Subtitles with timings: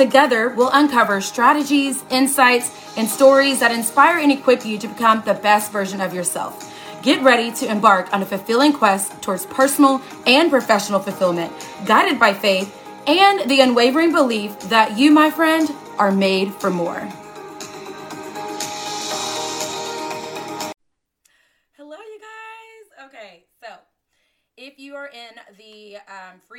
[0.00, 5.34] Together, we'll uncover strategies, insights, and stories that inspire and equip you to become the
[5.34, 6.74] best version of yourself.
[7.02, 11.52] Get ready to embark on a fulfilling quest towards personal and professional fulfillment,
[11.84, 12.74] guided by faith
[13.06, 17.06] and the unwavering belief that you, my friend, are made for more.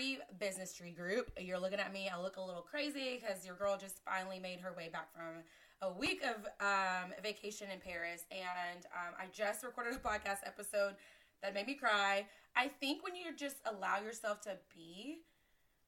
[0.02, 2.10] Free business tree group, you're looking at me.
[2.10, 5.44] I look a little crazy because your girl just finally made her way back from
[5.82, 10.96] a week of um, vacation in Paris, and um, I just recorded a podcast episode
[11.44, 12.26] that made me cry.
[12.56, 15.20] I think when you just allow yourself to be,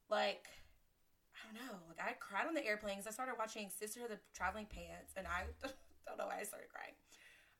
[0.10, 0.46] like,
[1.34, 4.10] I don't know, like I cried on the airplane because I started watching Sister of
[4.10, 5.46] the Traveling Pants, and I
[6.06, 6.94] don't know why I started crying.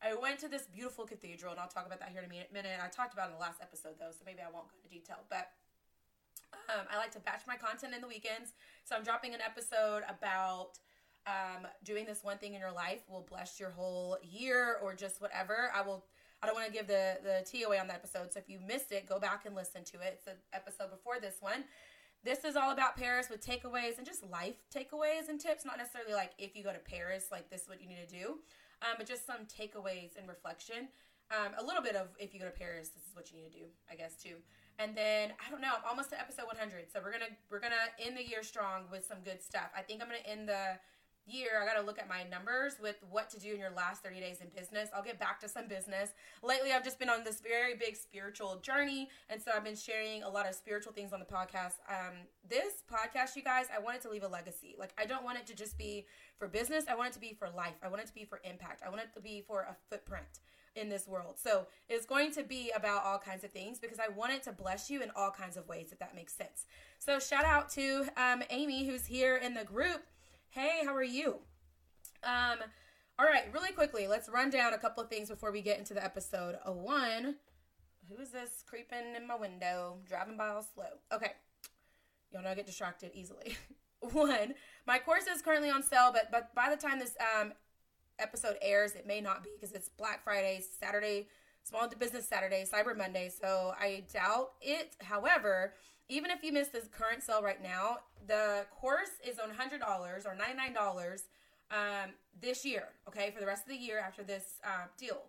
[0.02, 2.78] I went to this beautiful cathedral, and I'll talk about that here in a minute.
[2.78, 4.92] I talked about it in the last episode, though, so maybe I won't go into
[4.92, 5.24] detail.
[5.30, 5.50] But
[6.68, 8.52] um, I like to batch my content in the weekends,
[8.84, 10.78] so I'm dropping an episode about
[11.26, 15.20] um, doing this one thing in your life will bless your whole year or just
[15.20, 15.70] whatever.
[15.74, 16.04] I will.
[16.42, 18.92] I don't want to give the the TOA on that episode, so if you missed
[18.92, 20.14] it, go back and listen to it.
[20.20, 21.64] It's the episode before this one.
[22.22, 25.64] This is all about Paris with takeaways and just life takeaways and tips.
[25.64, 28.14] Not necessarily like if you go to Paris, like this is what you need to
[28.14, 28.38] do
[28.84, 30.88] um, but just some takeaways and reflection.
[31.30, 33.50] Um, a little bit of if you go to Paris, this is what you need
[33.52, 34.36] to do, I guess too.
[34.78, 37.88] And then I don't know, I'm almost to episode 100, so we're gonna we're gonna
[37.98, 39.70] end the year strong with some good stuff.
[39.76, 40.78] I think I'm gonna end the
[41.26, 44.02] year, I got to look at my numbers with what to do in your last
[44.02, 44.90] 30 days in business.
[44.94, 46.10] I'll get back to some business.
[46.42, 49.08] Lately, I've just been on this very big spiritual journey.
[49.30, 51.80] And so I've been sharing a lot of spiritual things on the podcast.
[51.88, 52.14] Um,
[52.48, 54.74] this podcast, you guys, I want it to leave a legacy.
[54.78, 56.06] Like, I don't want it to just be
[56.38, 56.84] for business.
[56.88, 57.76] I want it to be for life.
[57.82, 58.82] I want it to be for impact.
[58.84, 60.40] I want it to be for a footprint
[60.76, 61.36] in this world.
[61.42, 64.52] So it's going to be about all kinds of things because I want it to
[64.52, 66.66] bless you in all kinds of ways, if that makes sense.
[66.98, 70.02] So shout out to um, Amy, who's here in the group.
[70.50, 71.36] Hey, how are you?
[72.22, 72.58] Um,
[73.18, 75.94] all right, really quickly, let's run down a couple of things before we get into
[75.94, 76.56] the episode.
[76.64, 77.36] A one,
[78.08, 80.98] who is this creeping in my window, driving by all slow?
[81.12, 81.32] Okay,
[82.32, 83.56] y'all know I get distracted easily.
[84.00, 84.54] one,
[84.86, 87.52] my course is currently on sale, but but by the time this um
[88.18, 91.28] episode airs, it may not be because it's Black Friday, Saturday,
[91.62, 93.30] Small Business Saturday, Cyber Monday.
[93.30, 94.96] So I doubt it.
[95.00, 95.74] However,
[96.08, 99.80] even if you miss this current sale right now, the course is on $100
[100.26, 101.22] or $99
[101.70, 102.10] um,
[102.40, 105.22] this year, okay, for the rest of the year after this uh, deal.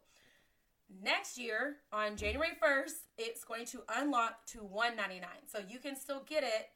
[1.04, 5.28] Next year, on January 1st, it's going to unlock to 199.
[5.48, 6.70] So you can still get it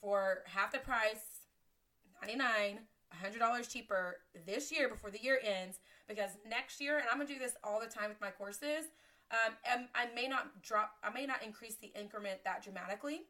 [0.00, 1.44] for half the price,
[2.20, 2.80] 99
[3.22, 4.16] $100 cheaper
[4.46, 7.80] this year before the year ends because next year, and I'm to do this all
[7.80, 8.86] the time with my courses,
[9.30, 13.22] um, I may not drop, I may not increase the increment that dramatically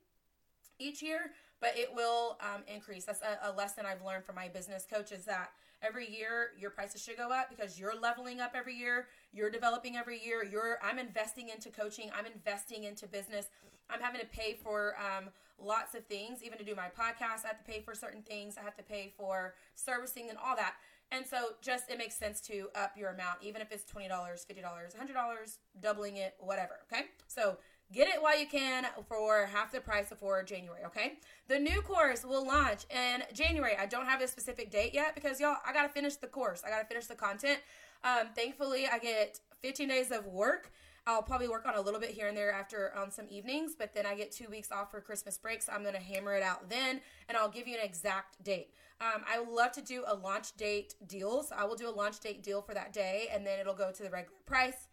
[0.79, 3.05] each year, but it will um, increase.
[3.05, 5.51] That's a, a, lesson I've learned from my business coach is that
[5.83, 9.97] every year your prices should go up because you're leveling up every year, you're developing
[9.97, 10.45] every year.
[10.45, 13.47] You're I'm investing into coaching, I'm investing into business.
[13.89, 15.29] I'm having to pay for um,
[15.59, 17.45] lots of things, even to do my podcast.
[17.45, 18.57] I have to pay for certain things.
[18.59, 20.75] I have to pay for servicing and all that.
[21.13, 24.63] And so, just it makes sense to up your amount, even if it's $20, $50,
[24.63, 26.81] $100, doubling it, whatever.
[26.91, 27.05] Okay.
[27.29, 27.59] So,
[27.93, 31.19] Get it while you can for half the price before January, okay?
[31.49, 33.77] The new course will launch in January.
[33.79, 36.63] I don't have a specific date yet because y'all, I gotta finish the course.
[36.67, 37.61] I gotta finish the content.
[38.03, 40.73] Um, thankfully, I get 15 days of work.
[41.07, 43.95] I'll probably work on a little bit here and there after on some evenings, but
[43.95, 46.71] then I get two weeks off for Christmas break, so I'm gonna hammer it out
[46.71, 48.71] then, and I'll give you an exact date.
[49.01, 51.93] Um, I would love to do a launch date deal, so I will do a
[51.93, 54.89] launch date deal for that day, and then it'll go to the regular price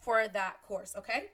[0.00, 1.24] for that course, okay?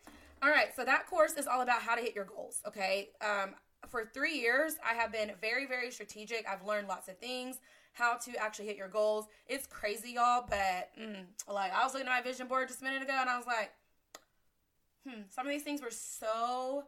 [0.43, 3.11] All right, so that course is all about how to hit your goals, okay?
[3.20, 3.55] Um,
[3.87, 6.47] for three years, I have been very, very strategic.
[6.49, 7.58] I've learned lots of things,
[7.93, 9.26] how to actually hit your goals.
[9.47, 12.85] It's crazy, y'all, but mm, like I was looking at my vision board just a
[12.85, 13.73] minute ago and I was like,
[15.06, 16.84] hmm, some of these things were so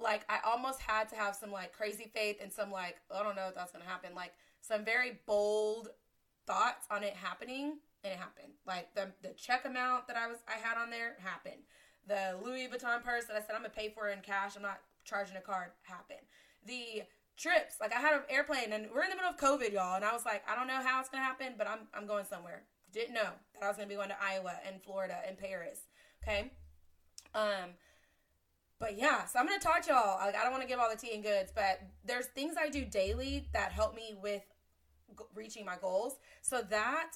[0.00, 3.36] like I almost had to have some like crazy faith and some like, I don't
[3.36, 5.88] know if that's gonna happen, like some very bold
[6.46, 8.52] thoughts on it happening and it happened.
[8.66, 11.62] Like the the check amount that I was I had on there happened
[12.06, 14.56] the Louis Vuitton purse that I said I'm gonna pay for in cash.
[14.56, 15.70] I'm not charging a card.
[15.82, 16.26] Happened.
[16.66, 17.02] The
[17.36, 17.76] trips.
[17.80, 20.12] Like I had an airplane, and we're in the middle of COVID, y'all, and I
[20.12, 22.62] was like, I don't know how it's gonna happen, but I'm I'm going somewhere.
[22.92, 25.80] Didn't know that I was gonna be going to Iowa and Florida and Paris.
[26.22, 26.52] Okay,
[27.34, 27.70] um,
[28.78, 30.18] but yeah, so I'm gonna talk to y'all.
[30.18, 32.68] Like I don't want to give all the tea and goods, but there's things I
[32.68, 34.42] do daily that help me with
[35.34, 36.16] reaching my goals.
[36.42, 37.12] So that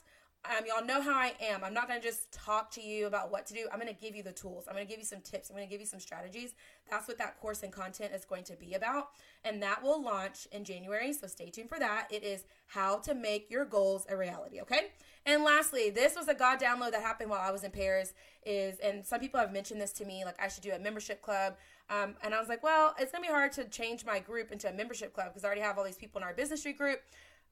[0.48, 1.62] um, y'all know how I am.
[1.62, 3.68] I'm not to just talk to you about what to do.
[3.72, 4.64] I'm to give you the tools.
[4.68, 5.50] I'm to give you some tips.
[5.50, 6.54] I'm to give you some strategies.
[6.90, 9.08] That's what that course and content is going to be about.
[9.44, 11.12] And that will launch in January.
[11.12, 12.08] So stay tuned for that.
[12.10, 14.60] It is how to make your goals a reality.
[14.62, 14.88] Okay.
[15.26, 18.14] And lastly, this was a God download that happened while I was in Paris.
[18.46, 21.20] Is and some people have mentioned this to me, like I should do a membership
[21.20, 21.56] club.
[21.90, 24.68] Um, and I was like, well, it's gonna be hard to change my group into
[24.68, 27.00] a membership club because I already have all these people in our business group.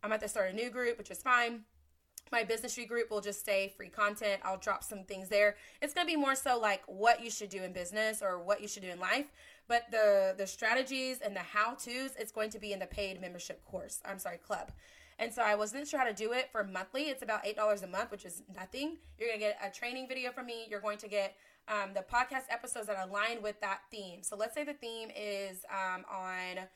[0.02, 1.64] I'm at to start a new group, which is fine
[2.32, 4.40] my business group will just stay free content.
[4.44, 5.56] I'll drop some things there.
[5.80, 8.60] It's going to be more so like what you should do in business or what
[8.60, 9.26] you should do in life,
[9.68, 13.64] but the the strategies and the how-tos it's going to be in the paid membership
[13.64, 14.00] course.
[14.04, 14.72] I'm sorry, club.
[15.18, 17.04] And so I wasn't sure how to do it for monthly.
[17.04, 18.98] It's about $8 a month, which is nothing.
[19.18, 20.66] You're going to get a training video from me.
[20.68, 21.36] You're going to get
[21.68, 24.22] um, the podcast episodes that align with that theme.
[24.22, 26.66] So let's say the theme is um, on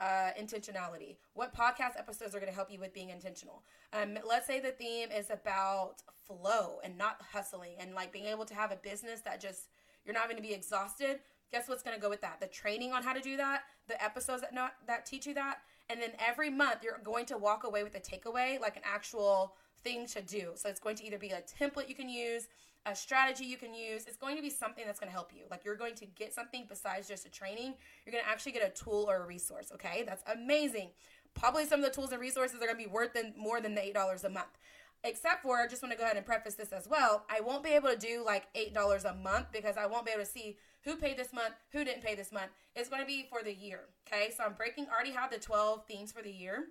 [0.00, 1.16] uh, intentionality.
[1.34, 3.62] What podcast episodes are going to help you with being intentional?
[3.92, 5.96] Um, let's say the theme is about
[6.26, 9.68] flow and not hustling and like being able to have a business that just
[10.04, 11.20] you're not going to be exhausted.
[11.52, 12.40] Guess what's going to go with that?
[12.40, 15.58] The training on how to do that, the episodes that not that teach you that,
[15.90, 19.54] and then every month you're going to walk away with a takeaway, like an actual
[19.84, 20.52] thing to do.
[20.54, 22.48] So it's going to either be a template you can use
[22.84, 24.06] a strategy you can use.
[24.06, 25.44] It's going to be something that's going to help you.
[25.50, 27.74] Like you're going to get something besides just a training.
[28.04, 29.70] You're going to actually get a tool or a resource.
[29.74, 30.90] Okay, that's amazing.
[31.34, 33.74] Probably some of the tools and resources are going to be worth than, more than
[33.74, 34.58] the eight dollars a month.
[35.04, 37.24] Except for, I just want to go ahead and preface this as well.
[37.28, 40.12] I won't be able to do like eight dollars a month because I won't be
[40.12, 42.50] able to see who paid this month, who didn't pay this month.
[42.76, 43.80] It's going to be for the year.
[44.06, 44.86] Okay, so I'm breaking.
[44.92, 46.68] Already have the twelve themes for the year.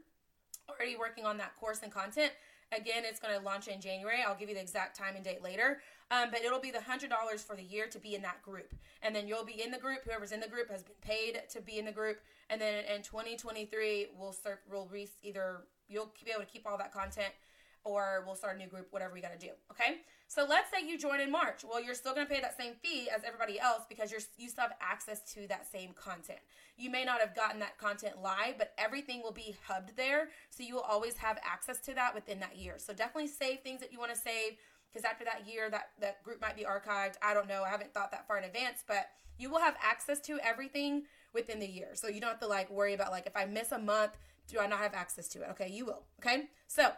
[0.70, 2.32] Already working on that course and content.
[2.72, 4.20] Again, it's going to launch in January.
[4.26, 5.82] I'll give you the exact time and date later.
[6.10, 8.74] Um, but it'll be the hundred dollars for the year to be in that group,
[9.02, 10.00] and then you'll be in the group.
[10.04, 12.20] Whoever's in the group has been paid to be in the group,
[12.50, 14.62] and then in 2023 we'll start.
[14.70, 17.34] We'll re- either you'll be able to keep all that content,
[17.84, 18.88] or we'll start a new group.
[18.92, 19.52] Whatever we got to do.
[19.72, 19.98] Okay.
[20.28, 21.66] So let's say you join in March.
[21.68, 24.48] Well, you're still going to pay that same fee as everybody else because you're you
[24.48, 26.40] still have access to that same content.
[26.78, 30.64] You may not have gotten that content live, but everything will be hubbed there, so
[30.64, 32.76] you will always have access to that within that year.
[32.78, 34.54] So definitely save things that you want to save
[34.92, 37.94] because after that year that that group might be archived i don't know i haven't
[37.94, 41.04] thought that far in advance but you will have access to everything
[41.34, 43.72] within the year so you don't have to like worry about like if i miss
[43.72, 44.12] a month
[44.48, 46.92] do i not have access to it okay you will okay so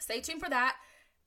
[0.00, 0.76] stay tuned for that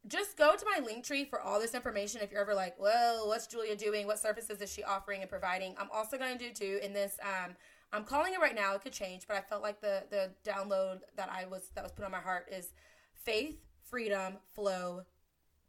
[0.08, 3.48] just go to my Linktree for all this information if you're ever like well what's
[3.48, 6.80] julia doing what services is she offering and providing i'm also going to do too
[6.84, 7.56] in this um,
[7.94, 11.00] i'm calling it right now it could change but i felt like the the download
[11.16, 12.74] that i was that was put on my heart is
[13.14, 15.04] faith freedom flow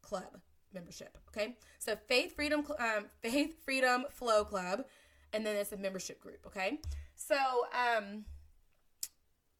[0.03, 0.41] Club
[0.75, 1.17] membership.
[1.29, 4.85] Okay, so Faith Freedom um, Faith Freedom Flow Club,
[5.33, 6.45] and then it's a membership group.
[6.47, 6.81] Okay,
[7.15, 7.37] so
[7.73, 8.25] um,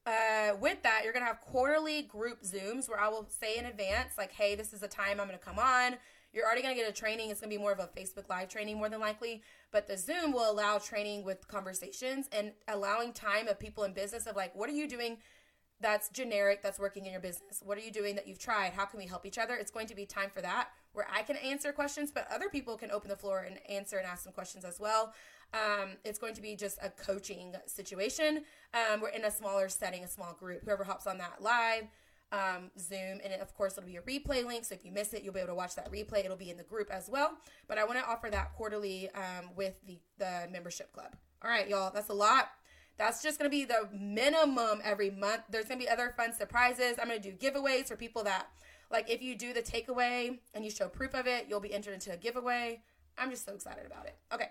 [0.07, 4.15] uh, with that, you're gonna have quarterly group Zooms where I will say in advance,
[4.19, 5.97] like, hey, this is the time I'm gonna come on.
[6.33, 7.31] You're already gonna get a training.
[7.31, 10.33] It's gonna be more of a Facebook Live training more than likely, but the Zoom
[10.33, 14.69] will allow training with conversations and allowing time of people in business of like, what
[14.69, 15.19] are you doing
[15.83, 18.85] that's generic that's working in your business what are you doing that you've tried how
[18.85, 21.37] can we help each other it's going to be time for that where i can
[21.37, 24.65] answer questions but other people can open the floor and answer and ask some questions
[24.65, 25.13] as well.
[25.55, 28.45] Um, it's going to be just a coaching situation.
[28.73, 30.65] Um, we're in a smaller setting a small group.
[30.65, 31.89] Whoever hops on that live
[32.33, 35.23] um, zoom and of course it'll be a replay link so if you miss it
[35.23, 36.25] you'll be able to watch that replay.
[36.25, 37.37] It'll be in the group as well.
[37.69, 41.15] But i want to offer that quarterly um, with the, the membership club.
[41.45, 42.49] All right y'all that's a lot.
[42.99, 45.43] That's just going to be the minimum every month.
[45.51, 46.97] There's going to be other fun surprises.
[47.01, 48.49] I'm going to do giveaways for people that,
[48.93, 51.95] like, if you do the takeaway and you show proof of it, you'll be entered
[51.95, 52.83] into a giveaway.
[53.19, 54.17] I'm just so excited about it.
[54.33, 54.49] Okay.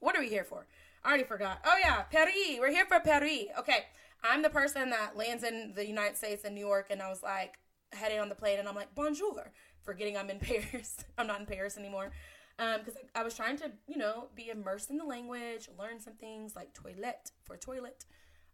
[0.00, 0.66] What are we here for?
[1.02, 1.60] I already forgot.
[1.64, 2.34] Oh, yeah, Paris.
[2.58, 3.46] We're here for Paris.
[3.58, 3.86] Okay.
[4.22, 7.22] I'm the person that lands in the United States in New York, and I was
[7.22, 7.58] like,
[7.92, 9.52] heading on the plane, and I'm like, bonjour,
[9.82, 11.04] forgetting I'm in Paris.
[11.18, 12.12] I'm not in Paris anymore
[12.56, 15.98] because um, I, I, was trying to, you know, be immersed in the language, learn
[16.00, 18.04] some things like toilet for toilet,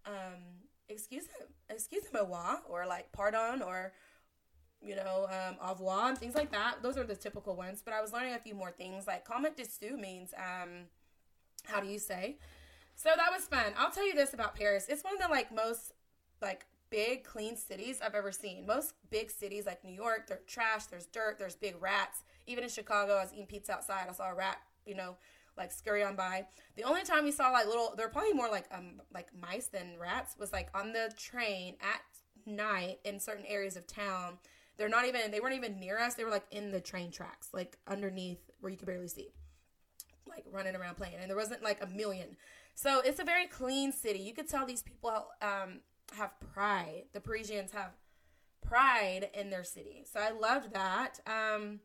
[0.06, 0.40] um,
[0.88, 1.24] excuse
[1.68, 3.92] excuse me, or like pardon, or
[4.82, 6.82] you know, um, au revoir, and things like that.
[6.82, 7.82] Those are the typical ones.
[7.84, 10.86] But I was learning a few more things, like comment de dessous means, um,
[11.64, 12.38] how do you say?
[12.94, 13.72] So that was fun.
[13.78, 14.86] I'll tell you this about Paris.
[14.88, 15.92] It's one of the like most
[16.42, 18.66] like big clean cities I've ever seen.
[18.66, 22.70] Most big cities like New York, there's trash, there's dirt, there's big rats even in
[22.70, 24.06] Chicago, I was eating pizza outside.
[24.08, 25.16] I saw a rat, you know,
[25.56, 26.46] like scurry on by.
[26.76, 29.98] The only time we saw like little, they're probably more like um like mice than
[29.98, 32.00] rats, was like on the train at
[32.46, 34.38] night in certain areas of town.
[34.80, 36.14] They're not even, they weren't even near us.
[36.14, 39.28] They were like in the train tracks, like underneath where you could barely see,
[40.26, 41.16] like running around playing.
[41.20, 42.38] And there wasn't like a million.
[42.74, 44.20] So it's a very clean city.
[44.20, 45.80] You could tell these people um,
[46.16, 47.02] have pride.
[47.12, 47.90] The Parisians have
[48.66, 50.06] pride in their city.
[50.10, 51.20] So I loved that.
[51.26, 51.80] Um,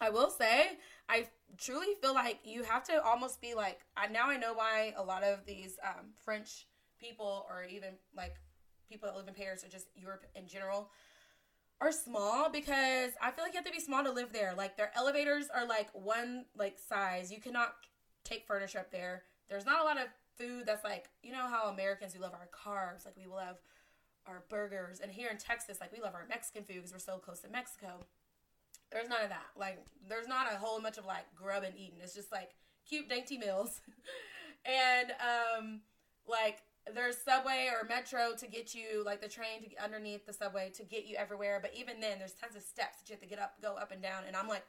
[0.00, 0.78] I will say,
[1.10, 1.26] I
[1.58, 5.02] truly feel like you have to almost be like, I, now I know why a
[5.02, 8.36] lot of these um, French people or even like
[8.88, 10.90] people that live in Paris or just Europe in general
[11.80, 14.54] are small because I feel like you have to be small to live there.
[14.56, 17.30] Like their elevators are like one like size.
[17.30, 17.74] You cannot
[18.24, 19.22] take furniture up there.
[19.48, 22.48] There's not a lot of food that's like, you know how Americans we love our
[22.52, 23.56] carbs, like we love
[24.26, 25.00] our burgers.
[25.00, 27.48] And here in Texas, like we love our Mexican food because we're so close to
[27.48, 28.04] Mexico.
[28.90, 29.46] There's none of that.
[29.56, 31.98] Like there's not a whole bunch of like grub and eating.
[32.02, 32.50] It's just like
[32.88, 33.80] cute dainty meals.
[34.64, 35.80] and um
[36.26, 36.58] like
[36.94, 40.82] there's subway or metro to get you like the train to underneath the subway to
[40.84, 43.38] get you everywhere but even then there's tons of steps that you have to get
[43.38, 44.64] up go up and down and i'm like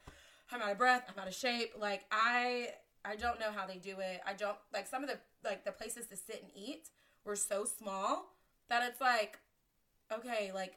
[0.52, 2.70] i'm out of breath i'm out of shape like i
[3.06, 5.72] i don't know how they do it i don't like some of the like the
[5.72, 6.90] places to sit and eat
[7.26, 8.36] were so small
[8.70, 9.40] that it's like
[10.12, 10.74] okay like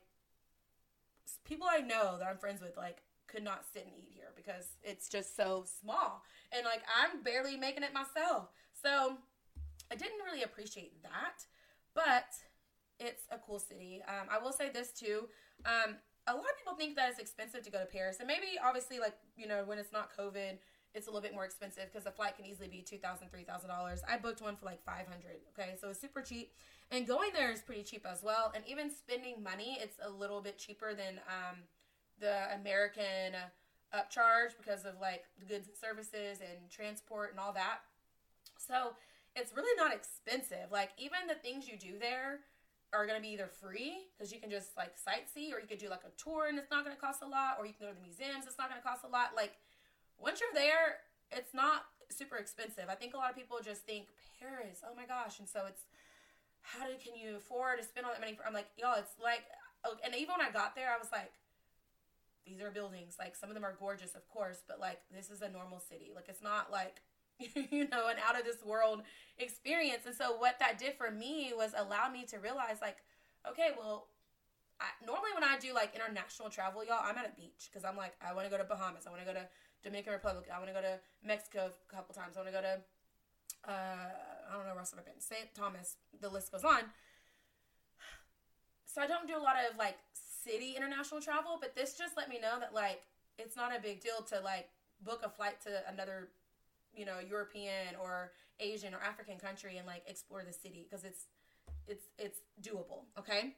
[1.45, 4.77] people i know that i'm friends with like could not sit and eat here because
[4.83, 6.23] it's just so small
[6.53, 8.49] and like i'm barely making it myself
[8.83, 9.17] so
[9.93, 11.45] I didn't really appreciate that,
[11.95, 12.33] but
[12.99, 14.01] it's a cool city.
[14.09, 15.29] Um, I will say this too.
[15.67, 15.97] Um,
[16.27, 18.99] a lot of people think that it's expensive to go to Paris, and maybe obviously,
[18.99, 20.57] like you know, when it's not COVID,
[20.95, 23.45] it's a little bit more expensive because the flight can easily be two thousand, three
[23.45, 24.01] thousand dollars.
[24.09, 25.45] I booked one for like five hundred.
[25.53, 26.55] Okay, so it's super cheap,
[26.91, 28.51] and going there is pretty cheap as well.
[28.55, 31.59] And even spending money, it's a little bit cheaper than um,
[32.19, 33.37] the American
[33.93, 37.81] upcharge because of like the goods and services and transport and all that.
[38.57, 38.95] So
[39.37, 40.71] it's really not expensive.
[40.71, 42.41] Like even the things you do there
[42.93, 45.89] are to be either free because you can just like sightsee or you could do
[45.89, 47.97] like a tour and it's not to cost a lot or you can go to
[47.97, 49.33] the museums it's not to cost a lot.
[49.35, 49.57] Like
[50.21, 51.01] once you're there
[51.33, 52.93] it's not super expensive.
[52.93, 55.41] I think a lot of people just think paris oh my gosh.
[55.41, 55.89] And so it's
[56.61, 59.19] how do can you afford to spend all that money for i'm like y'all it's
[59.19, 59.43] like
[59.83, 61.35] oh, and even when i got there i was like
[62.47, 63.17] these are buildings.
[63.19, 66.11] Like some of them are gorgeous of course but like this is a normal city.
[66.15, 67.03] Like it's not like
[67.71, 69.03] you know, an out of this world
[69.39, 70.07] experience.
[70.07, 72.99] And so what that did for me was allow me to realize like,
[73.49, 74.09] okay, well,
[74.81, 77.97] I, normally when I do like international travel, y'all, I'm at a beach because I'm
[77.97, 79.47] like, I want to go to Bahamas, I want to go to
[79.83, 82.63] Dominican Republic, I want to go to Mexico a couple times, I want to go
[82.63, 82.75] to,
[83.69, 84.11] uh,
[84.51, 85.55] I don't know where else I've been, St.
[85.55, 86.83] Thomas, the list goes on.
[88.87, 92.29] So I don't do a lot of like city international travel, but this just let
[92.29, 93.03] me know that like
[93.39, 94.69] it's not a big deal to like
[95.03, 96.29] book a flight to another
[96.95, 101.27] you know European or Asian or African country and like explore the city because it's
[101.87, 103.05] it's it's doable.
[103.19, 103.55] Okay,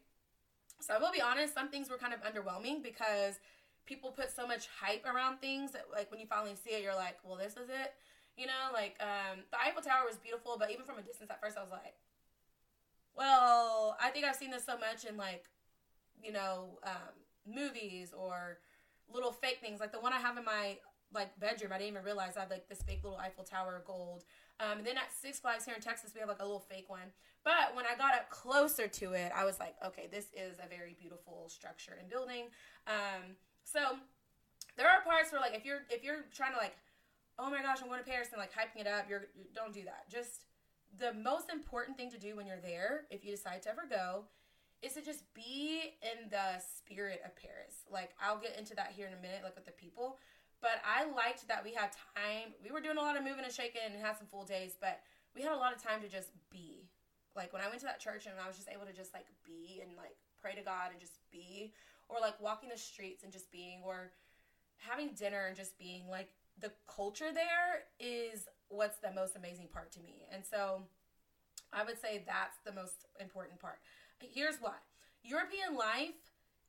[0.80, 3.38] so I will be honest, some things were kind of underwhelming because
[3.86, 6.94] people put so much hype around things that like when you finally see it, you're
[6.94, 7.94] like, well, this is it.
[8.36, 11.40] You know, like um, the Eiffel Tower was beautiful, but even from a distance at
[11.40, 11.94] first, I was like,
[13.16, 15.44] well, I think I've seen this so much in like,
[16.20, 17.14] you know, um,
[17.46, 18.58] movies or
[19.12, 19.78] little fake things.
[19.78, 20.78] Like the one I have in my
[21.14, 21.72] like bedroom.
[21.72, 24.24] I didn't even realize I had like this fake little Eiffel Tower gold.
[24.60, 26.88] Um, and then at Six Flags here in Texas, we have like a little fake
[26.88, 27.12] one.
[27.44, 30.68] But when I got up closer to it, I was like, okay, this is a
[30.68, 32.44] very beautiful structure and building.
[32.86, 33.96] Um, so
[34.76, 36.74] there are parts where like if you're if you're trying to like,
[37.38, 39.84] oh my gosh, I'm going to Paris and like hyping it up, you're don't do
[39.84, 40.08] that.
[40.10, 40.46] Just
[40.98, 44.24] the most important thing to do when you're there, if you decide to ever go,
[44.82, 47.84] is to just be in the spirit of Paris.
[47.90, 50.18] Like I'll get into that here in a minute, like with the people.
[50.64, 52.56] But I liked that we had time.
[52.64, 55.04] We were doing a lot of moving and shaking and had some full days, but
[55.36, 56.88] we had a lot of time to just be.
[57.36, 59.26] Like when I went to that church and I was just able to just like
[59.44, 61.74] be and like pray to God and just be,
[62.08, 64.12] or like walking the streets and just being, or
[64.78, 66.08] having dinner and just being.
[66.08, 70.24] Like the culture there is what's the most amazing part to me.
[70.32, 70.88] And so
[71.74, 73.80] I would say that's the most important part.
[74.18, 74.80] Here's why
[75.22, 76.16] European life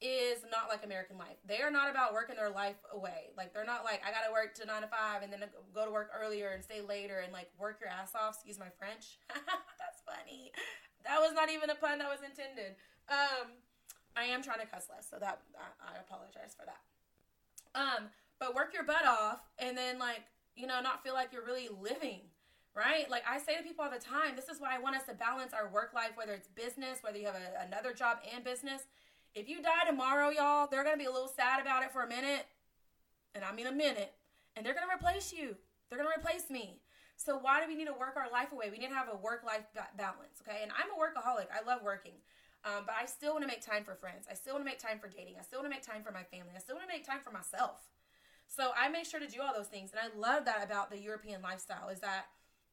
[0.06, 1.42] is not like American life.
[1.48, 3.34] They are not about working their life away.
[3.38, 5.44] Like they're not like I gotta work to nine to five and then
[5.74, 8.36] go to work earlier and stay later and like work your ass off.
[8.36, 9.18] Excuse my French.
[9.30, 10.52] That's funny.
[11.06, 12.76] That was not even a pun that was intended.
[13.10, 13.58] Um,
[14.16, 16.82] I am trying to cuss less, so that I, I apologize for that.
[17.76, 18.10] Um,
[18.40, 20.24] but work your butt off and then like
[20.56, 22.22] you know not feel like you're really living
[22.76, 23.10] right?
[23.10, 25.14] Like I say to people all the time, this is why I want us to
[25.14, 28.84] balance our work life, whether it's business, whether you have a, another job and business.
[29.36, 32.04] If you die tomorrow, y'all, they're going to be a little sad about it for
[32.04, 32.48] a minute.
[33.36, 34.14] And I mean a minute.
[34.56, 35.56] And they're going to replace you.
[35.90, 36.80] They're going to replace me.
[37.18, 38.70] So why do we need to work our life away?
[38.72, 40.60] We need to have a work life balance, okay?
[40.64, 41.48] And I'm a workaholic.
[41.52, 42.16] I love working.
[42.64, 44.26] Um, but I still want to make time for friends.
[44.32, 45.36] I still want to make time for dating.
[45.38, 46.56] I still want to make time for my family.
[46.56, 47.92] I still want to make time for myself.
[48.48, 51.00] So I make sure to do all those things, and I love that about the
[51.00, 52.28] European lifestyle is that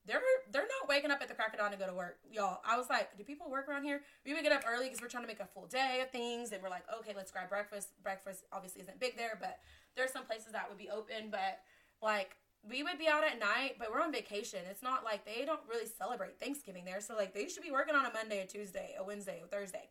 [0.06, 0.22] they're
[0.52, 2.60] they're not waking up at the crack of dawn to go to work, y'all.
[2.64, 4.02] I was like, do people work around here?
[4.26, 6.52] We would get up early because we're trying to make a full day of things,
[6.52, 7.88] and we're like, okay, let's grab breakfast.
[8.02, 9.58] Breakfast obviously isn't big there, but
[9.96, 11.30] there's some places that would be open.
[11.30, 11.60] But
[12.02, 12.36] like
[12.68, 14.60] we would be out at night, but we're on vacation.
[14.70, 17.94] It's not like they don't really celebrate Thanksgiving there, so like they should be working
[17.94, 19.88] on a Monday, a Tuesday, a Wednesday, a Thursday,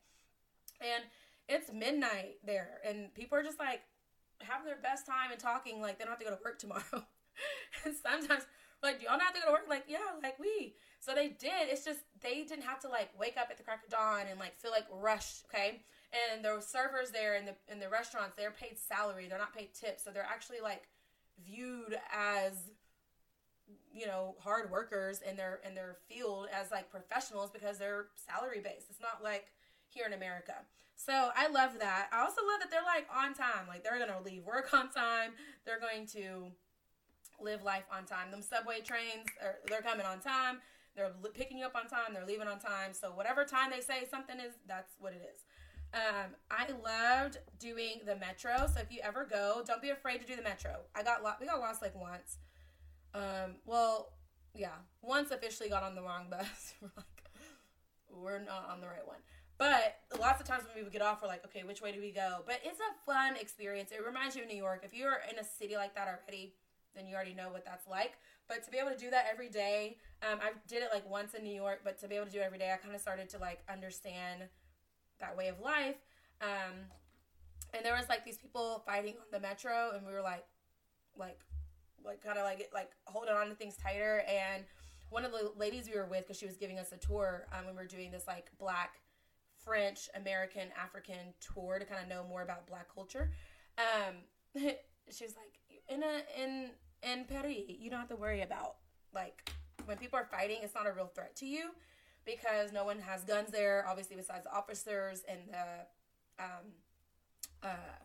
[0.80, 1.04] and
[1.50, 3.82] it's midnight there, and people are just like
[4.40, 7.06] having their best time and talking like they don't have to go to work tomorrow.
[7.86, 8.44] and sometimes
[8.84, 9.66] like, y'all not have to go to work?
[9.70, 10.76] Like, yeah, like we.
[11.02, 11.70] So they did.
[11.70, 14.40] It's just they didn't have to like wake up at the crack of dawn and
[14.40, 15.46] like feel like rushed.
[15.46, 15.82] Okay.
[16.34, 19.28] And the servers there in the in the restaurants, they're paid salary.
[19.28, 20.04] They're not paid tips.
[20.04, 20.84] So they're actually like
[21.44, 22.70] viewed as
[23.94, 28.62] you know hard workers in their in their field as like professionals because they're salary
[28.64, 28.86] based.
[28.92, 29.48] It's not like
[29.90, 30.54] here in America.
[30.96, 32.10] So I love that.
[32.12, 33.68] I also love that they're like on time.
[33.68, 35.32] Like they're gonna leave work on time.
[35.66, 36.52] They're going to
[37.42, 38.32] live life on time.
[38.32, 40.60] Them subway trains, are, they're coming on time.
[40.96, 42.14] They're picking you up on time.
[42.14, 42.94] They're leaving on time.
[42.94, 45.40] So whatever time they say something is, that's what it is.
[45.94, 48.70] Um, I loved doing the metro.
[48.74, 50.72] So if you ever go, don't be afraid to do the metro.
[50.96, 52.38] I got lo- we got lost like once.
[53.14, 54.14] Um, well,
[54.54, 56.74] yeah, once officially got on the wrong bus.
[56.82, 57.24] we're like,
[58.10, 59.18] we're not on the right one.
[59.58, 62.02] But lots of times when we would get off, we're like, okay, which way do
[62.02, 62.42] we go?
[62.48, 63.92] But it's a fun experience.
[63.92, 64.82] It reminds you of New York.
[64.84, 66.56] If you're in a city like that already,
[66.96, 68.14] then you already know what that's like.
[68.48, 71.34] But to be able to do that every day, um, I did it like once
[71.34, 73.02] in New York, but to be able to do it every day, I kind of
[73.02, 74.44] started to like understand
[75.20, 75.96] that way of life.
[76.42, 76.74] Um,
[77.74, 80.46] and there was like these people fighting on the metro, and we were like,
[81.18, 81.40] like,
[82.04, 84.24] like kind of like like holding on to things tighter.
[84.28, 84.64] And
[85.10, 87.66] one of the ladies we were with, because she was giving us a tour um,
[87.66, 89.00] when we were doing this like black,
[89.64, 93.32] French, American, African tour to kind of know more about black culture.
[93.78, 94.16] Um,
[95.08, 95.61] was like,
[95.92, 96.70] in a in
[97.04, 98.76] in Paris, you don't have to worry about
[99.14, 99.52] like
[99.86, 100.58] when people are fighting.
[100.62, 101.72] It's not a real threat to you
[102.26, 103.86] because no one has guns there.
[103.88, 106.66] Obviously, besides the officers and the um,
[107.64, 107.98] uh,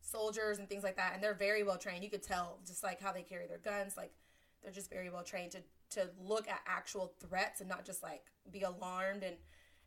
[0.00, 2.04] soldiers and things like that, and they're very well trained.
[2.04, 3.94] You could tell just like how they carry their guns.
[3.96, 4.12] Like
[4.62, 8.24] they're just very well trained to to look at actual threats and not just like
[8.50, 9.36] be alarmed and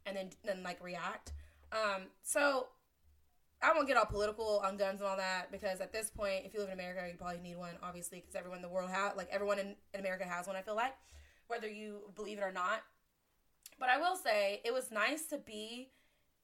[0.05, 1.31] and then then like react.
[1.71, 2.67] Um, so
[3.61, 6.53] I won't get all political on guns and all that because at this point, if
[6.53, 9.13] you live in America, you probably need one, obviously, because everyone in the world has,
[9.15, 10.55] like everyone in, in America has one.
[10.55, 10.93] I feel like,
[11.47, 12.83] whether you believe it or not.
[13.79, 15.89] But I will say it was nice to be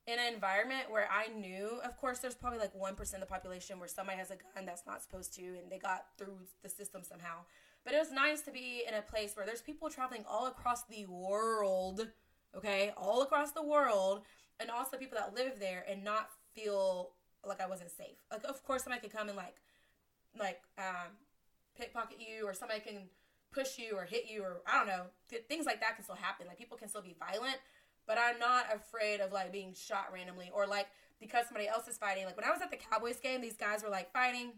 [0.08, 3.34] in an environment where I knew, of course, there's probably like one percent of the
[3.34, 6.69] population where somebody has a gun that's not supposed to, and they got through the
[6.69, 7.45] system somehow.
[7.84, 10.84] But it was nice to be in a place where there's people traveling all across
[10.84, 12.08] the world,
[12.56, 14.21] okay, all across the world,
[14.60, 17.12] and also people that live there and not feel
[17.46, 18.18] like I wasn't safe.
[18.32, 19.56] Like, of course, somebody could come and like,
[20.40, 21.18] like, um,
[21.78, 23.10] pickpocket you, or somebody can
[23.52, 25.06] push you or hit you, or I don't know,
[25.48, 26.48] things like that can still happen.
[26.48, 27.58] Like, people can still be violent,
[28.08, 30.88] but I'm not afraid of like being shot randomly or like
[31.20, 32.26] because somebody else is fighting.
[32.26, 34.54] Like when I was at the Cowboys game, these guys were like fighting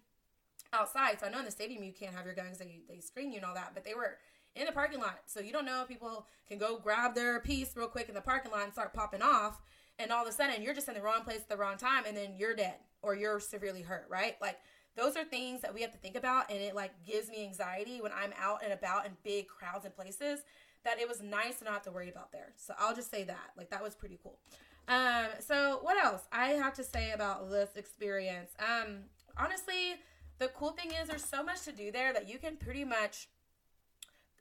[0.71, 1.19] outside.
[1.19, 3.37] So I know in the stadium you can't have your guns; they they screen you
[3.37, 3.71] and all that.
[3.73, 4.17] But they were
[4.55, 7.75] in the parking lot, so you don't know if people can go grab their piece
[7.75, 9.61] real quick in the parking lot and start popping off
[9.99, 12.03] and all of a sudden you're just in the wrong place at the wrong time
[12.07, 14.35] and then you're dead or you're severely hurt, right?
[14.41, 14.57] Like
[14.95, 18.01] those are things that we have to think about and it like gives me anxiety
[18.01, 20.41] when I'm out and about in big crowds and places
[20.83, 22.53] that it was nice to not have to worry about there.
[22.57, 23.51] So I'll just say that.
[23.57, 24.39] Like that was pretty cool.
[24.87, 28.51] Um so what else I have to say about this experience?
[28.59, 29.05] Um
[29.37, 29.95] honestly,
[30.39, 33.29] the cool thing is there's so much to do there that you can pretty much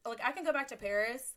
[0.05, 1.35] like I can go back to Paris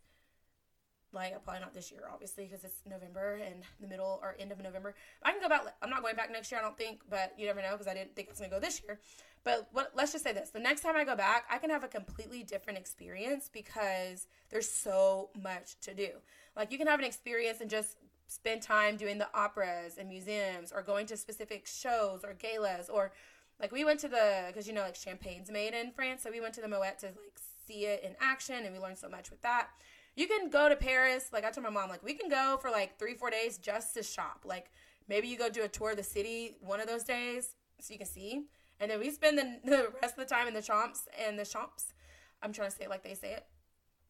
[1.15, 4.51] like uh, probably not this year obviously because it's november and the middle or end
[4.51, 4.93] of november.
[5.23, 7.45] I can go back i'm not going back next year i don't think but you
[7.45, 8.99] never know because i didn't think it's going to go this year.
[9.43, 11.83] But what let's just say this the next time i go back i can have
[11.83, 16.09] a completely different experience because there's so much to do.
[16.55, 17.97] Like you can have an experience and just
[18.27, 23.11] spend time doing the operas and museums or going to specific shows or galas or
[23.59, 26.41] like we went to the because you know like champagne's made in france so we
[26.41, 29.29] went to the Moët to like see it in action and we learned so much
[29.29, 29.69] with that
[30.15, 31.29] you can go to Paris.
[31.31, 33.93] Like I told my mom, like we can go for like three, four days just
[33.95, 34.43] to shop.
[34.45, 34.71] Like
[35.07, 37.97] maybe you go do a tour of the city one of those days so you
[37.97, 38.45] can see.
[38.79, 41.45] And then we spend the, the rest of the time in the chomps and the
[41.45, 41.93] shops.
[42.41, 43.45] I'm trying to say it like they say it.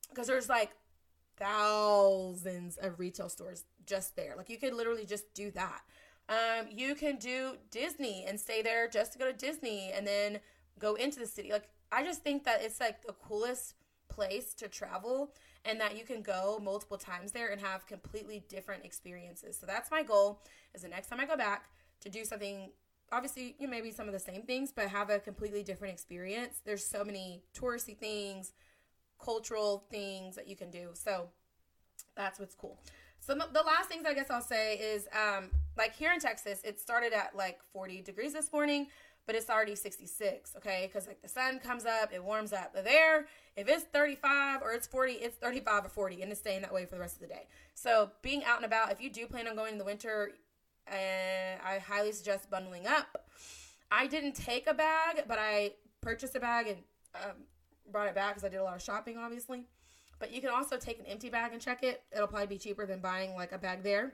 [0.09, 0.71] Because there's like
[1.37, 4.35] thousands of retail stores just there.
[4.37, 5.81] Like you could literally just do that.
[6.27, 10.39] Um, you can do Disney and stay there just to go to Disney and then
[10.79, 11.51] go into the city.
[11.51, 13.75] Like I just think that it's like the coolest
[14.09, 18.85] place to travel and that you can go multiple times there and have completely different
[18.85, 19.57] experiences.
[19.59, 20.41] So that's my goal
[20.73, 21.69] is the next time I go back
[22.01, 22.71] to do something
[23.11, 26.61] obviously you know, maybe some of the same things but have a completely different experience.
[26.65, 28.53] There's so many touristy things,
[29.23, 30.89] cultural things that you can do.
[30.93, 31.29] So
[32.15, 32.79] that's what's cool.
[33.19, 36.79] So the last things I guess I'll say is um, like here in Texas, it
[36.79, 38.87] started at like 40 degrees this morning
[39.25, 40.89] but it's already 66, okay?
[40.91, 42.71] Because like the sun comes up, it warms up.
[42.73, 46.61] But there, if it's 35 or it's 40, it's 35 or 40, and it's staying
[46.61, 47.47] that way for the rest of the day.
[47.73, 50.31] So being out and about, if you do plan on going in the winter,
[50.87, 53.27] and I highly suggest bundling up.
[53.91, 56.77] I didn't take a bag, but I purchased a bag and
[57.15, 57.31] um,
[57.91, 59.63] brought it back because I did a lot of shopping, obviously.
[60.19, 62.03] But you can also take an empty bag and check it.
[62.11, 64.13] It'll probably be cheaper than buying like a bag there.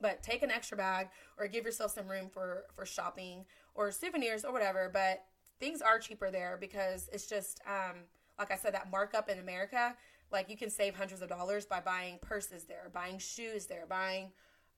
[0.00, 1.08] But take an extra bag
[1.38, 4.90] or give yourself some room for for shopping or souvenirs or whatever.
[4.92, 5.24] But
[5.58, 7.96] things are cheaper there because it's just um,
[8.38, 9.96] like I said, that markup in America.
[10.30, 14.30] Like you can save hundreds of dollars by buying purses there, buying shoes there, buying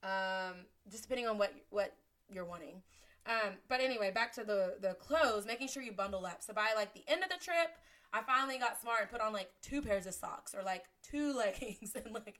[0.03, 1.95] um, just depending on what what
[2.33, 2.83] you're wanting.
[3.27, 6.43] Um, but anyway, back to the the clothes, making sure you bundle up.
[6.43, 7.77] So by like the end of the trip,
[8.13, 11.33] I finally got smart and put on like two pairs of socks or like two
[11.37, 12.39] leggings and like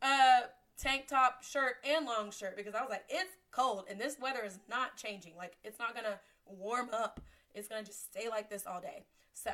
[0.00, 0.42] uh
[0.82, 4.42] tank top, shirt, and long shirt because I was like, it's cold and this weather
[4.44, 5.32] is not changing.
[5.36, 7.20] Like, it's not gonna warm up.
[7.54, 9.04] It's gonna just stay like this all day.
[9.32, 9.52] So,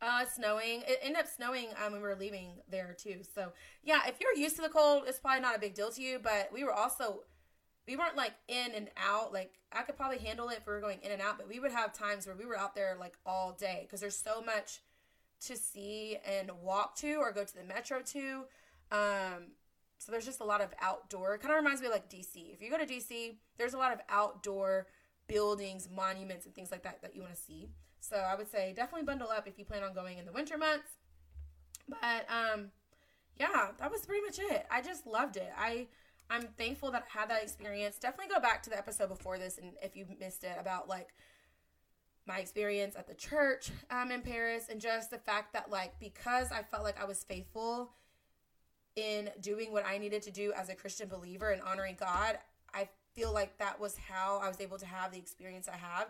[0.00, 0.82] uh, snowing.
[0.86, 3.20] It ended up snowing um, when we were leaving there too.
[3.34, 6.02] So, yeah, if you're used to the cold, it's probably not a big deal to
[6.02, 6.18] you.
[6.22, 7.22] But we were also,
[7.86, 9.32] we weren't like in and out.
[9.32, 11.60] Like, I could probably handle it if we were going in and out, but we
[11.60, 14.80] would have times where we were out there like all day because there's so much
[15.46, 18.44] to see and walk to or go to the metro to.
[18.90, 19.52] Um,
[20.04, 21.34] so there's just a lot of outdoor.
[21.34, 22.52] It Kind of reminds me of like DC.
[22.52, 24.88] If you go to DC, there's a lot of outdoor
[25.28, 27.68] buildings, monuments, and things like that that you want to see.
[28.00, 30.58] So I would say definitely bundle up if you plan on going in the winter
[30.58, 30.88] months.
[31.88, 32.72] But um,
[33.38, 34.66] yeah, that was pretty much it.
[34.72, 35.52] I just loved it.
[35.56, 35.86] I
[36.28, 37.98] I'm thankful that I had that experience.
[37.98, 41.14] Definitely go back to the episode before this, and if you missed it, about like
[42.26, 46.50] my experience at the church um, in Paris, and just the fact that like because
[46.50, 47.92] I felt like I was faithful
[48.96, 52.38] in doing what I needed to do as a Christian believer and honoring God,
[52.74, 56.08] I feel like that was how I was able to have the experience I have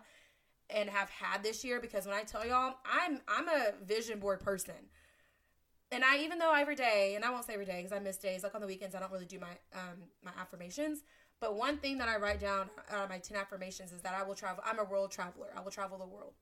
[0.71, 4.41] and have had this year because when I tell y'all, I'm I'm a vision board
[4.41, 4.75] person.
[5.91, 8.17] And I even though every day, and I won't say every day because I miss
[8.17, 11.03] days, like on the weekends I don't really do my um my affirmations,
[11.41, 14.35] but one thing that I write down uh, my 10 affirmations is that I will
[14.35, 14.63] travel.
[14.67, 15.49] I'm a world traveler.
[15.57, 16.33] I will travel the world.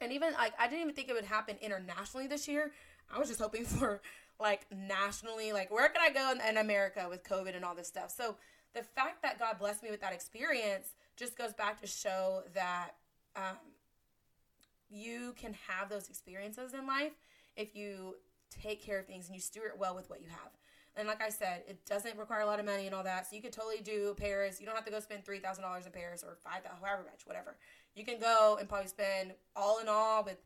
[0.00, 2.72] And even like I didn't even think it would happen internationally this year.
[3.12, 4.00] I was just hoping for
[4.40, 7.88] like nationally, like where can I go in, in America with COVID and all this
[7.88, 8.10] stuff.
[8.10, 8.36] So
[8.74, 12.92] the fact that God blessed me with that experience just goes back to show that
[13.36, 13.58] um,
[14.88, 17.12] you can have those experiences in life
[17.56, 18.16] if you
[18.50, 20.50] take care of things and you steward well with what you have.
[20.94, 23.26] And like I said, it doesn't require a lot of money and all that.
[23.26, 24.60] So you could totally do Paris.
[24.60, 27.04] You don't have to go spend three thousand dollars in Paris or five thousand, however
[27.04, 27.56] much, whatever.
[27.94, 30.36] You can go and probably spend all in all with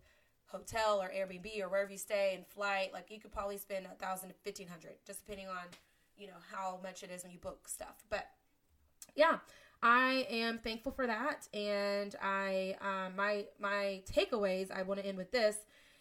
[0.46, 3.94] hotel or Airbnb or wherever you stay and flight, like you could probably spend a
[4.04, 5.64] thousand to fifteen hundred, just depending on
[6.16, 8.04] you know how much it is when you book stuff.
[8.08, 8.26] But
[9.14, 9.38] yeah,
[9.82, 14.70] I am thankful for that, and I um, my my takeaways.
[14.70, 15.56] I want to end with this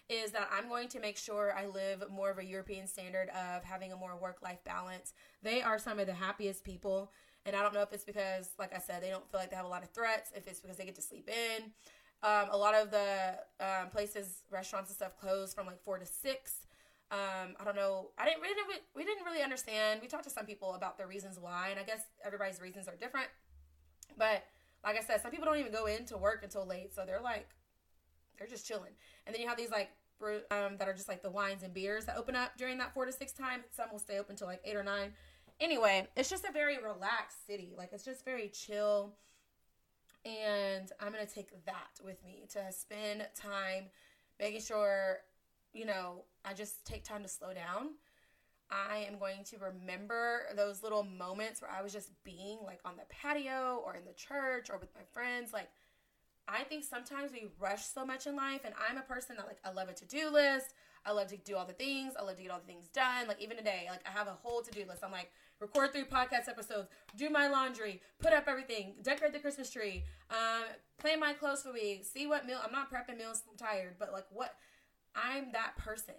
[0.07, 3.63] is that I'm going to make sure I live more of a European standard of
[3.63, 5.13] having a more work life balance.
[5.41, 7.11] They are some of the happiest people.
[7.45, 9.55] And I don't know if it's because, like I said, they don't feel like they
[9.55, 11.71] have a lot of threats, if it's because they get to sleep in,
[12.23, 16.05] um, a lot of the um, places, restaurants and stuff closed from like four to
[16.05, 16.65] six.
[17.11, 18.09] Um, I don't know.
[18.17, 18.55] I didn't really
[18.95, 20.01] we, didn't really understand.
[20.01, 22.95] We talked to some people about the reasons why, and I guess everybody's reasons are
[22.95, 23.27] different.
[24.17, 24.43] But
[24.83, 27.49] like I said, some people don't even go into work until late, so they're like
[28.37, 28.91] they're just chilling.
[29.25, 29.91] And then you have these like
[30.51, 33.05] um, that are just like the wines and beers that open up during that four
[33.05, 33.63] to six time.
[33.75, 35.13] Some will stay open till like eight or nine.
[35.59, 37.73] Anyway, it's just a very relaxed city.
[37.77, 39.13] Like it's just very chill
[40.25, 43.85] and I'm going to take that with me to spend time
[44.39, 45.19] making sure,
[45.73, 47.91] you know, I just take time to slow down.
[48.71, 52.95] I am going to remember those little moments where I was just being like on
[52.97, 55.53] the patio or in the church or with my friends.
[55.53, 55.69] Like,
[56.47, 59.59] I think sometimes we rush so much in life, and I'm a person that like
[59.63, 60.73] I love a to do list.
[61.05, 62.13] I love to do all the things.
[62.19, 63.27] I love to get all the things done.
[63.27, 65.03] Like even today, like I have a whole to do list.
[65.03, 69.69] I'm like, record three podcast episodes, do my laundry, put up everything, decorate the Christmas
[69.69, 70.65] tree, um,
[70.97, 72.59] plan my clothes for the week, see what meal.
[72.63, 73.43] I'm not prepping meals.
[73.49, 74.55] I'm tired, but like what?
[75.15, 76.15] I'm that person.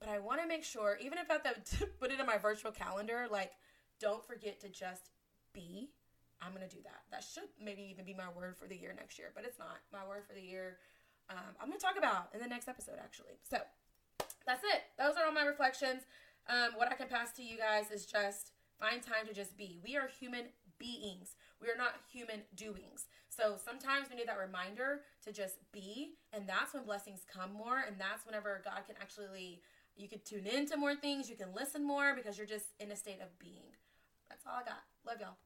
[0.00, 2.38] But I want to make sure, even if I have to put it in my
[2.38, 3.52] virtual calendar, like
[4.00, 5.10] don't forget to just
[5.52, 5.90] be.
[6.42, 7.02] I'm gonna do that.
[7.10, 9.76] That should maybe even be my word for the year next year, but it's not.
[9.92, 10.78] My word for the year,
[11.28, 13.36] um, I'm gonna talk about in the next episode actually.
[13.48, 13.58] So
[14.50, 14.82] that's it.
[14.98, 16.02] Those are all my reflections.
[16.48, 19.78] Um, what I can pass to you guys is just find time to just be.
[19.84, 21.36] We are human beings.
[21.62, 23.06] We are not human doings.
[23.28, 27.84] So sometimes we need that reminder to just be, and that's when blessings come more,
[27.86, 29.62] and that's whenever God can actually
[29.96, 32.96] you can tune into more things, you can listen more because you're just in a
[32.96, 33.76] state of being.
[34.30, 34.82] That's all I got.
[35.06, 35.36] Love y'all.